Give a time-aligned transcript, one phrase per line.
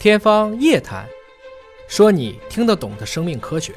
[0.00, 1.04] 天方夜谭，
[1.88, 3.72] 说你听得懂的生命科学。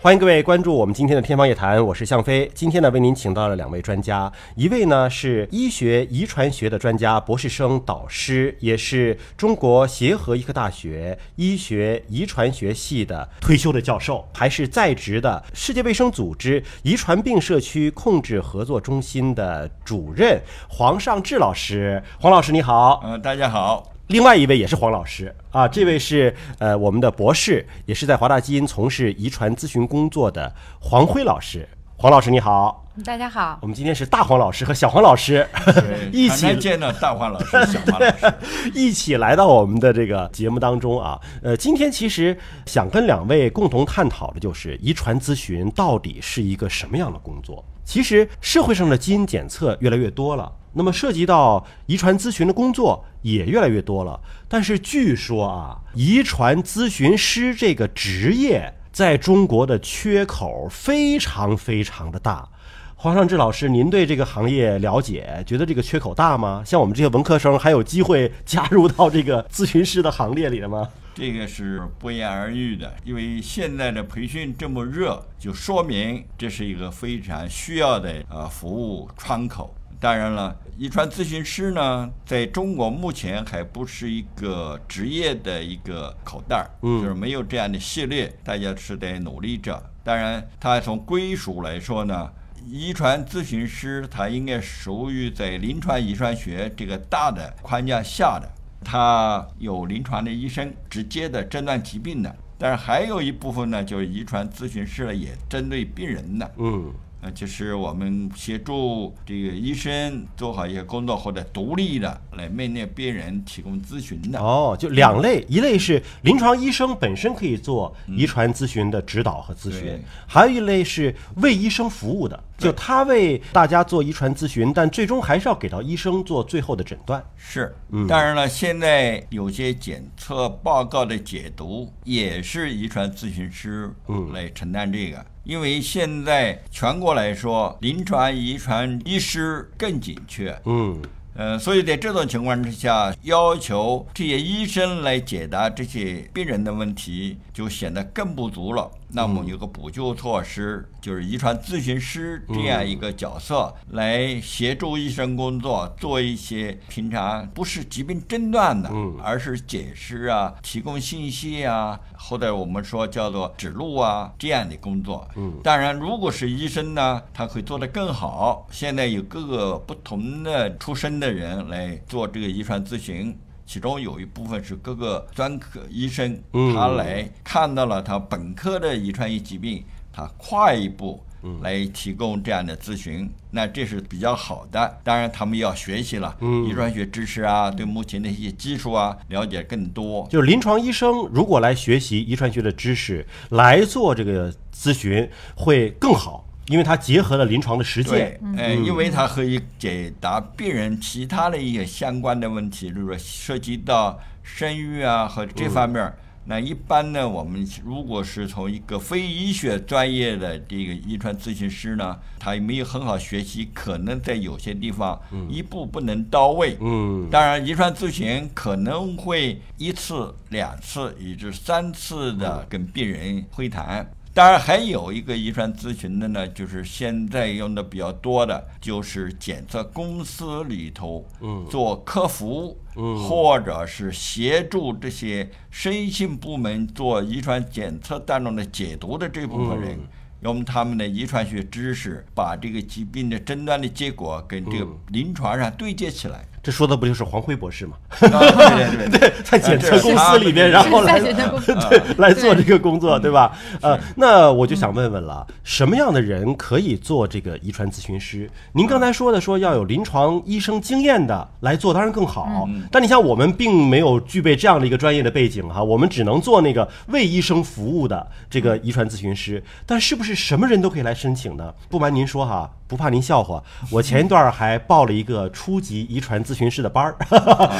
[0.00, 2.50] 欢迎各位关注我们今天的天方夜谭，我是向飞。
[2.52, 22.02] 今天呢，为您请到了两位专家，一位呢是医学遗传学的专家，博士生导师，也是中国协和医科大学医学遗传学系的退休的教授，还是在职的世界卫生组织遗传病社区控制合作中心的主任黄尚志老师。
[22.18, 23.93] 黄老师你好，嗯、大家好。
[24.14, 31.68] 另外一位也是黄老师啊，这位是呃我们的博士，也是在华大基因从事遗传咨询工作的黄辉老师。
[32.04, 35.48] 黄老师你好，大家好，我们今天是大黄老师和小黄老师
[36.12, 38.34] 一起见到大黄老师、小黄老师。
[38.74, 41.18] 一起来到我们的这个节目当中啊。
[41.42, 47.64] 呃，今天其实想跟两位共同探讨的就是遗传咨询到底是一个什么样的工作。
[47.86, 54.20] 其实社会上的基因检测越来越多了，那么涉及到遗传咨询的工作也越来越多了。
[54.46, 62.48] 但是据说啊，遗传咨询师这个职业在中国的缺口非常非常的大。
[62.94, 66.62] 黄尚志老师，您对这个行业了解，觉得这个缺口大吗？
[66.64, 70.88] 像我们这些文科生，还有机会加入到这个咨询师的行列里了吗？
[71.12, 79.74] 这个是不言而喻的，因为现在的培训这么热，就说明这是一个非常需要的呃服务窗口。
[80.04, 89.82] 当然了，遗传咨询师呢，在中国目前还不是一个职业的一个口袋儿，嗯就是没有这样的系列，大家是在努力着。
[90.02, 92.30] 当然，它从归属来说呢，
[92.66, 98.46] 遗传咨询师他应该属于在临床遗传学这个大的框架下的。
[98.84, 106.50] 他有临床的医生直接的诊断疾病的，但是还有一部分呢，就是遗传咨询师呢，也针对病人的。
[106.58, 106.92] 嗯
[107.24, 114.38] 呃，就是我们协助这个医生做好一些工作，或者独立的来面对病人提供咨询的。
[114.38, 127.24] 哦，就两类，一类是临床医生本身可以做遗传咨询的指导和咨询对，还有一类是为医生服务的，就他为大家做遗传咨询，但最终还是要给到医生做最后的诊断。
[127.38, 133.90] 是，嗯当然了，现在有些检测报告的解读也是遗传咨询师
[134.34, 140.58] 来承担这个，因为现在全国来说，临床遗传医师更紧缺。
[140.64, 141.00] 嗯
[141.36, 148.88] 呃，所以在这种情况之下，要求这些医生来解答这些病人的问题，就显得更不足了。
[149.14, 165.26] 那么有个补救措施，就是遗传咨询师这样一个角色，来协助医生工作，做一些平常不是疾病诊断的，嗯而是解释啊、提供信息啊，或者我们说叫做指路啊这样的工作。
[165.36, 168.66] 嗯当然，如果是医生呢，他会做得更好。
[168.70, 173.36] 现在有各个不同的出身的人来做这个遗传咨询，
[173.66, 179.82] 其中有一部分是各个专科医生，嗯他来看到了他本科的遗传性疾病，
[180.12, 181.22] 他跨一步。
[181.60, 184.98] 来提供这样的咨询，那这是比较好的。
[185.04, 190.26] 当然，他们要学习了，嗯遗传学知识啊，对目前的一些技术啊了解更多。
[190.30, 206.16] 就是临床医生如果来学习遗传学的知识，来做这个咨询会更好，因为它结合了临床的实践对。，呃，因为它可以解答病人其他的一些相关的问题，就是说涉及到生育啊和这方面儿。
[206.46, 216.76] 那一般呢，我们如果是从一个非医学专业的这个遗传咨询师呢，他没有很好学习，可能在有些地方一步不能到位。
[216.82, 224.06] 嗯当然，遗传咨询可能会一次、两次，以至三次的跟病人会谈。
[224.34, 239.92] 当然，还有一个遗传咨询的呢，就是现在用的比较多的，就是检测公司里头，嗯做客服，嗯或者是协助这些身心部门做遗传检测当中的解读的这部分人。
[239.92, 240.08] 嗯
[240.44, 246.44] 用他们的遗传学知识，把这个疾病的诊断的结果跟这个嗯临床上对接起来。
[246.62, 247.94] 这说的不就是黄辉博士吗？
[248.18, 253.54] 对对对 对，在检测公司里面，呃然后来 对来做这个工嗯作，对吧？
[253.82, 258.50] 呃，那我就想问问了，什么样的人可以做这个遗传咨询师？
[258.72, 262.64] 您刚才说的说要有临床医生经验的来做，当然更好。
[262.66, 269.62] 嗯但你像我们并没有具备这样的一个专业的背景哈，我们只能做那个为医生服务的这个遗传咨询师。
[269.84, 271.72] 但是不是什么人都可以来申请呢？
[271.88, 277.16] 不瞒您说哈，不怕您笑话，我前一段还报了一个初级遗传咨询师的班儿，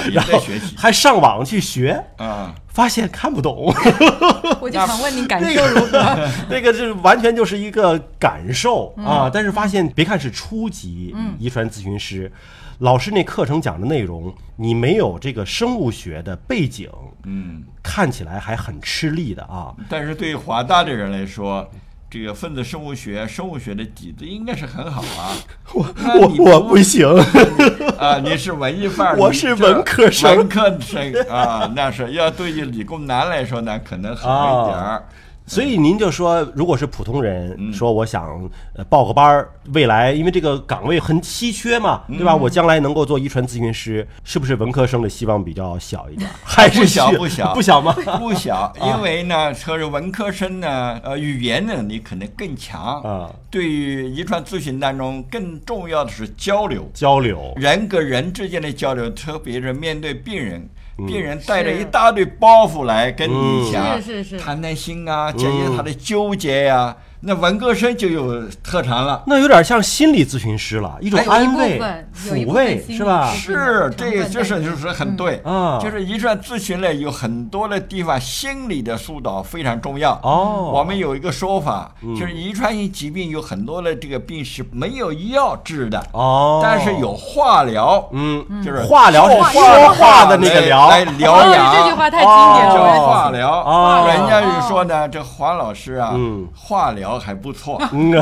[0.08, 3.72] 也 然后在学习还上网去学，啊，发现看不懂。
[4.60, 6.28] 我就想问你感受如何？
[6.48, 12.32] 那个是完全就是一个感受啊，但是发现别看是初级遗传咨询师，
[12.78, 16.88] 老师那课程讲的内容，你没有这个生物学的背景，
[17.24, 19.74] 嗯，看起来还很吃力的啊。
[19.88, 21.68] 但是对于华大的人来说，
[22.14, 25.34] 这个分子生物学、生物学的底子应该是很好啊。
[25.74, 25.84] 我
[26.14, 27.08] 我我不行，
[27.98, 35.02] 啊，你是文艺范儿，我是文科生文科生啊，那是要对于理工男来说呢，可能好一点儿。
[35.46, 42.34] 所以您就说，如果是普通人，嗯说我想呃报个班儿，未来因为这个岗位很稀缺嘛，嗯对吧？
[42.34, 46.30] 我将来能够做遗传咨询师，是不是文科生的希望比较小一点？
[46.42, 47.92] 还是不小不小 不小吗？
[48.18, 53.30] 不小，因为呢，说是文科生呢，呃，语言能力可能更强啊。
[53.50, 60.58] 对于遗传咨询当中，更重要的是交流，交流，人跟人之间的交流，特别是面对病人。
[60.60, 60.70] 嗯
[61.08, 69.22] 病人带着一大堆包袱来跟你讲，是是是谈谈心啊，解决他的纠结呀、那文科生就有特长了。
[69.26, 71.80] 那有点像心理咨询师了，一种哎安慰
[72.14, 73.32] 抚慰，是吧？
[73.32, 80.12] 是这就是就是很对啊就是遗传咨询类有很多的地方，心理的疏导非常重要。
[80.22, 91.74] 哦我们有一个说法，就是遗传性疾病有很多的这个病是没有药治的，哦，但是有化疗，嗯，就是化疗是后说话的那个疗来来疗哦养。
[91.76, 98.12] 这句话太经典叫了，化疗，哦人家就说呢，这黄老师啊，嗯化疗还不错， 嗯，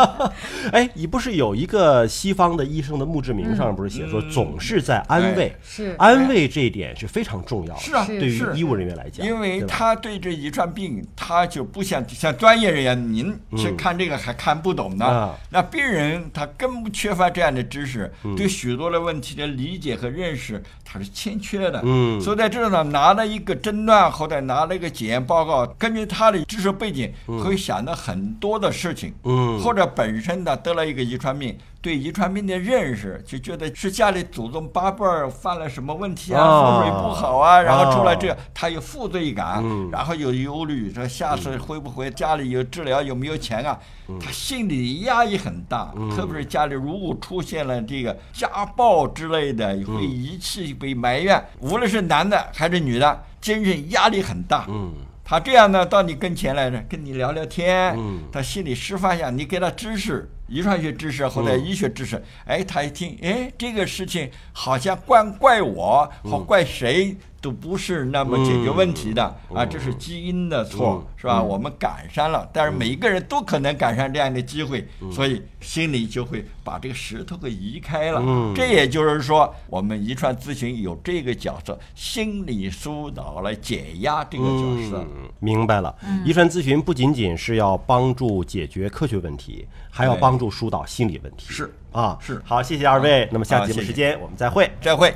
[0.72, 4.30] 哎，你不是有一个西方的医生的墓志铭上不是写说嗯。
[4.30, 5.94] 总是在安慰哎，是。
[5.98, 15.06] 安慰这一点是非常重要的，是啊对于医务人员来讲，因为他对这遗传病，他就不像像专业人员，您去嗯看这个还看不懂呢。
[15.06, 15.34] 啊。
[15.50, 18.34] 那病人他根本缺乏这样的知识，嗯。
[18.36, 21.80] 对许多的问题的理解和认识，他是欠缺的。
[21.84, 22.20] 嗯。
[22.20, 27.12] 所以在这种呢，拿了一个诊断或者拿了一个检验报告，根据他的知识背景，
[27.42, 29.14] 会想到很多的事情。
[29.24, 29.58] 嗯。
[29.60, 36.62] 或者本身呢得了一个遗传病，对遗传病的认识就觉得是家里祖宗八辈儿犯了什么问题啊，啊。
[36.62, 39.88] 风水不好啊，然后出来这他有负罪感，嗯。
[39.90, 43.78] 然后有忧虑，说下次会不会家里有治疗有没有钱啊？
[44.08, 44.18] 嗯。
[44.18, 49.84] 他心理压力很大，特别是家里如果出现了这个家暴之类的，嗯。
[49.84, 54.66] 会遗弃、被埋怨，无论是男的还是女的，精神压力很大。
[54.68, 54.92] 嗯
[55.28, 58.20] 他这样呢，到你跟前来着，跟你聊聊天，嗯。
[58.30, 69.22] 他心里释放一下，你给他知识，遗传学知识或者医学知识，哎，他一听，哎，这个事情好像怪怪我好怪谁都不是那么解决问题的、
[69.54, 71.40] 啊，这是基因的错，嗯是吧？
[71.40, 78.20] 我们赶上了，但是每一个人都可能赶上这样的机会，所以心里就会把这个石头给移开了。
[78.20, 85.06] 嗯这也就是说，我们遗传咨询有这个角色，心理疏导来解压这个角色。
[85.08, 85.94] 嗯，明白了。
[86.24, 91.46] 遗传咨询不仅仅是要帮助解决科学问题，还要帮助疏导心理问题。
[91.48, 93.28] 是啊，是好，谢谢二位。
[93.30, 94.68] 那么下节目时间我们再会。
[94.80, 95.14] 再会。